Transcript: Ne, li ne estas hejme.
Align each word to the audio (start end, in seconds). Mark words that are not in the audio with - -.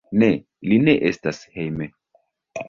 Ne, 0.21 0.29
li 0.69 0.79
ne 0.85 0.95
estas 1.09 1.43
hejme. 1.59 1.91